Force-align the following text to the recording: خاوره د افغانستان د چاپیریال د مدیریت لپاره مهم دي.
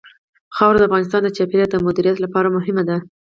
خاوره 0.55 0.77
د 0.79 0.83
افغانستان 0.89 1.21
د 1.23 1.29
چاپیریال 1.37 1.69
د 1.71 1.75
مدیریت 1.87 2.17
لپاره 2.21 2.53
مهم 2.55 2.77
دي. 2.89 2.97